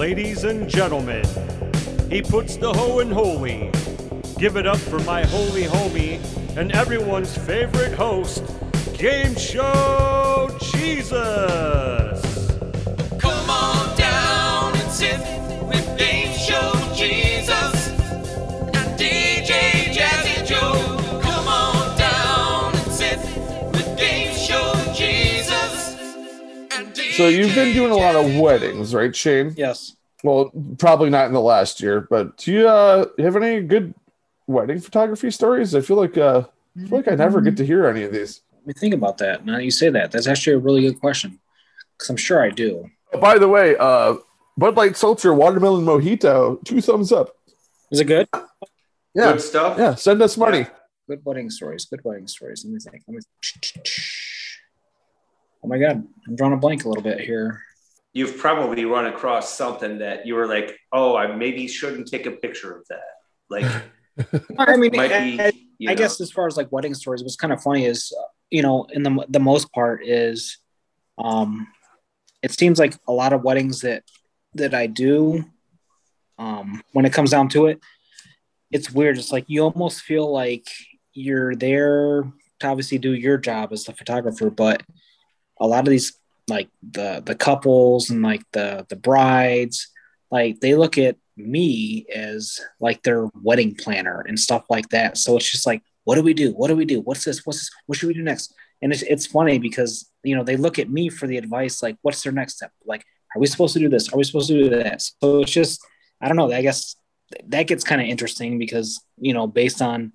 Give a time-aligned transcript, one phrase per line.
[0.00, 1.26] Ladies and gentlemen,
[2.08, 3.70] he puts the hoe in holy.
[4.38, 6.18] Give it up for my holy homie
[6.56, 8.42] and everyone's favorite host,
[8.96, 11.12] Game Show Jesus.
[13.18, 15.20] Come on down and sit
[15.68, 21.20] with Game Show Jesus and DJ Jazzy Joe.
[21.20, 23.18] Come on down and sit
[23.72, 25.94] with Game Show Jesus
[26.70, 29.52] and DJ So you've been doing a lot of weddings, right, Shane?
[29.58, 29.94] Yes.
[30.22, 33.94] Well, probably not in the last year, but do you uh have any good
[34.46, 35.74] wedding photography stories?
[35.74, 36.44] I feel like uh
[36.76, 38.42] I feel like I never get to hear any of these.
[38.54, 39.46] Let me think about that.
[39.46, 41.40] Now that you say that, that's actually a really good question.
[41.96, 42.90] Because I'm sure I do.
[43.20, 44.16] By the way, uh
[44.58, 47.34] Bud Light Seltzer Watermelon Mojito, two thumbs up.
[47.90, 48.28] Is it good?
[49.14, 49.32] Yeah.
[49.32, 49.78] Good stuff.
[49.78, 50.66] Yeah, send us money.
[51.08, 51.86] Good wedding stories.
[51.86, 52.64] Good wedding stories.
[52.64, 53.02] Let me think.
[53.08, 53.82] Let me.
[55.62, 57.62] Oh my god, I'm drawing a blank a little bit here.
[58.12, 62.32] You've probably run across something that you were like, "Oh, I maybe shouldn't take a
[62.32, 63.10] picture of that."
[63.48, 63.66] Like,
[64.58, 65.40] I mean, might I, be.
[65.40, 68.12] I- you I guess as far as like wedding stories, what's kind of funny is,
[68.16, 70.58] uh, you know, in the the most part is,
[71.16, 71.68] um,
[72.42, 74.04] it seems like a lot of weddings that
[74.54, 75.42] that I do,
[76.38, 77.80] um, when it comes down to it,
[78.70, 79.16] it's weird.
[79.16, 80.66] It's like you almost feel like
[81.14, 84.82] you're there to obviously do your job as the photographer, but
[85.58, 89.88] a lot of these like the the couples and like the the brides,
[90.30, 95.16] like they look at me as like their wedding planner and stuff like that.
[95.16, 96.52] So it's just like, what do we do?
[96.52, 97.00] What do we do?
[97.00, 97.44] What's this?
[97.46, 97.70] What's this?
[97.86, 98.54] What should we do next?
[98.82, 101.96] And it's, it's funny because, you know, they look at me for the advice, like,
[102.02, 102.72] what's their next step?
[102.86, 103.04] Like,
[103.34, 104.10] are we supposed to do this?
[104.12, 105.02] Are we supposed to do that?
[105.02, 105.84] So it's just,
[106.20, 106.50] I don't know.
[106.50, 106.96] I guess
[107.48, 110.12] that gets kind of interesting because, you know, based on,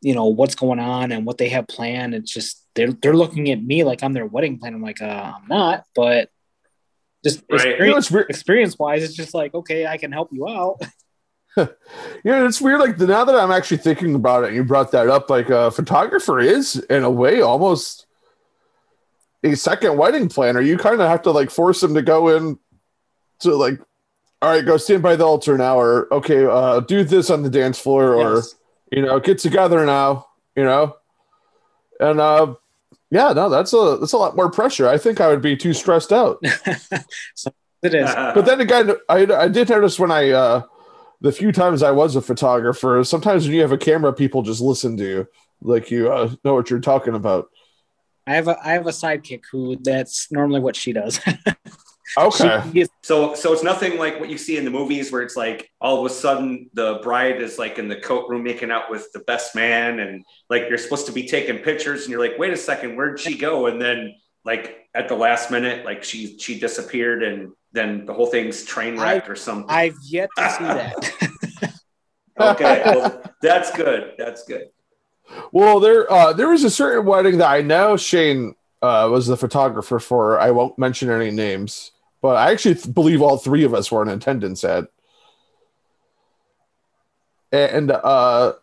[0.00, 3.50] you know, what's going on and what they have planned, it's just, they're, they're looking
[3.50, 4.76] at me like I'm their wedding planner.
[4.76, 6.30] I'm like, uh, I'm not, but
[7.24, 7.78] just Right.
[7.78, 8.28] You know, it's weird.
[8.30, 10.80] experience wise, it's just like, okay, I can help you out.
[12.24, 12.80] Yeah, it's weird.
[12.80, 15.30] Like the, now that I'm actually thinking about it, you brought that up.
[15.30, 18.06] Like a photographer is, in a way, almost
[19.44, 20.60] a second wedding planner.
[20.60, 22.58] You kind of have to like force them to go in
[23.40, 23.78] to like,
[24.42, 27.50] all right, go stand by the altar now, or okay, uh, do this on the
[27.50, 28.54] dance floor, or Yes.
[28.90, 30.26] you know, get together now,
[30.56, 30.96] you know,
[32.00, 32.54] and uh,
[33.10, 34.88] yeah, no, that's a that's a lot more pressure.
[34.88, 36.42] I think I would be too stressed out.
[37.34, 38.10] so it is.
[38.34, 40.62] But then again, I, I did notice when I, uh,
[41.20, 44.60] the few times I was a photographer, sometimes when you have a camera, people just
[44.60, 45.28] listen to you,
[45.60, 47.50] like you uh, know what you're talking about.
[48.26, 51.20] I have a I have a sidekick who that's normally what she does.
[52.18, 52.60] Okay.
[52.66, 55.36] She gets- So, so it's nothing like what you see in the movies where it's
[55.36, 58.90] like all of a sudden the bride is like in the coat room making out
[58.90, 62.38] with the best man, and like you're supposed to be taking pictures, and you're like,
[62.38, 63.66] wait a second, where'd she go?
[63.66, 64.14] And then
[64.44, 68.98] like at the last minute, like she she disappeared, and then the whole thing's train
[69.00, 69.66] wrecked or something.
[69.68, 71.72] I've yet to see that.
[72.40, 74.12] okay, well, that's good.
[74.18, 74.68] That's good.
[75.52, 79.36] Well, there uh, there was a certain wedding that I know Shane uh, was the
[79.36, 80.38] photographer for.
[80.38, 81.92] I won't mention any names,
[82.24, 84.86] but I actually th- believe all three of us were in attendance at.
[87.52, 88.54] And uh,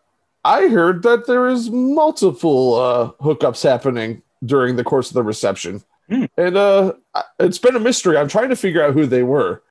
[0.44, 5.82] I heard that there is multiple uh, hookups happening during the course of the reception,
[6.10, 6.24] Hmm.
[6.36, 6.94] and uh,
[7.38, 8.16] it's been a mystery.
[8.18, 9.62] I'm trying to figure out who they were.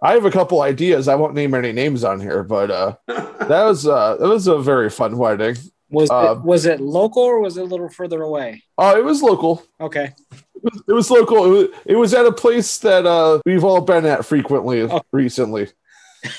[0.00, 1.08] I have a couple ideas.
[1.08, 4.58] I won't name any names on here, but uh, that was uh, that was a
[4.60, 5.56] very fun wedding.
[5.90, 8.62] Was Uh, it was it local or was it a little further away?
[8.78, 9.64] Oh, it was local.
[9.80, 10.14] Okay.
[10.62, 11.44] It was, it was local.
[11.44, 15.02] It was, it was at a place that uh, we've all been at frequently Oh.
[15.12, 15.68] recently.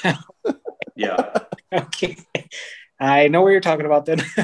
[0.96, 1.34] Yeah.
[1.72, 2.18] Okay.
[3.00, 4.18] I know what you're talking about then.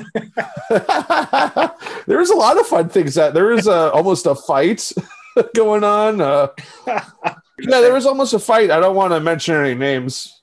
[2.07, 4.91] there was a lot of fun things that there was uh, almost a fight
[5.55, 6.21] going on.
[6.21, 6.47] Uh,
[6.87, 8.71] yeah, there was almost a fight.
[8.71, 10.41] I don't want to mention any names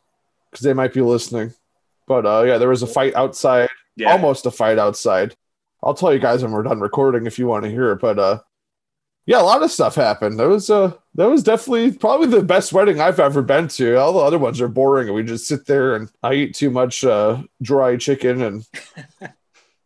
[0.50, 1.54] because they might be listening.
[2.06, 3.68] But uh, yeah, there was a fight outside.
[3.96, 4.12] Yeah.
[4.12, 5.34] Almost a fight outside.
[5.82, 8.00] I'll tell you guys when we're done recording if you want to hear it.
[8.00, 8.40] But uh,
[9.26, 10.38] yeah, a lot of stuff happened.
[10.38, 13.96] That was uh, that was definitely probably the best wedding I've ever been to.
[13.96, 16.70] All the other ones are boring, and we just sit there and I eat too
[16.70, 18.66] much uh, dry chicken and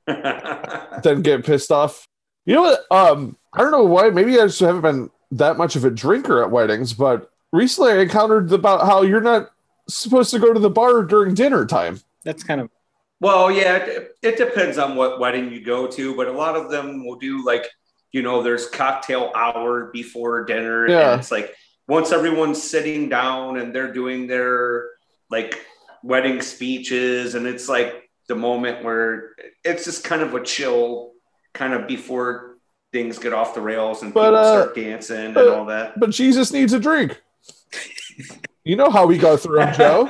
[1.03, 2.07] then get pissed off.
[2.45, 2.85] You know what?
[2.91, 4.11] Um, I don't know why.
[4.11, 8.01] Maybe I just haven't been that much of a drinker at weddings, but recently I
[8.01, 9.51] encountered about how you're not
[9.89, 12.01] supposed to go to the bar during dinner time.
[12.25, 12.71] That's kind of
[13.21, 16.71] Well, yeah, it, it depends on what wedding you go to, but a lot of
[16.71, 17.67] them will do like,
[18.13, 20.89] you know, there's cocktail hour before dinner.
[20.89, 21.13] Yeah.
[21.13, 21.55] And it's like
[21.89, 24.89] once everyone's sitting down and they're doing their
[25.31, 25.61] like
[26.03, 31.13] wedding speeches, and it's like the moment where it's just kind of a chill
[31.55, 32.57] kind of before
[32.93, 35.99] things get off the rails and But, people uh, start dancing but- and all that.
[35.99, 37.21] But Jesus needs a drink.
[38.65, 40.09] You know how we go through them, Joe.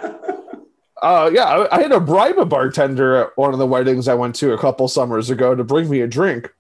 [1.03, 4.15] Uh, yeah, I, I had to bribe a bartender at one of the weddings I
[4.15, 6.53] went to a couple summers ago to bring me a drink.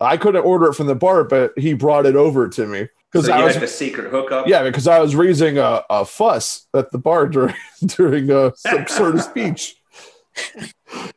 [0.00, 3.26] I couldn't order it from the bar, but he brought it over to me because
[3.26, 4.48] so I was had the secret hookup.
[4.48, 7.54] yeah because I was raising a, a fuss at the bar during
[7.86, 9.76] during uh, some sort of speech.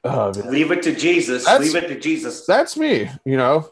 [0.06, 0.32] Oh.
[0.46, 1.44] Leave it to Jesus.
[1.44, 2.46] That's- Leave it to Jesus.
[2.46, 3.70] That's me, you know.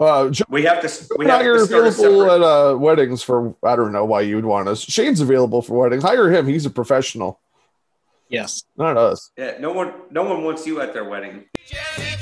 [0.00, 1.14] Uh, Joe We have to.
[1.16, 4.44] We have to a available at uh, weddings for I don't know why you would
[4.44, 4.80] want us.
[4.80, 6.02] Shane's available for weddings.
[6.02, 6.48] Hire him.
[6.48, 7.38] He's a professional,
[8.34, 8.64] Yes.
[8.76, 9.30] not us.
[9.38, 9.92] Yeah, no one.
[10.10, 11.44] No one wants you at their wedding.
[11.66, 12.20] Jazzy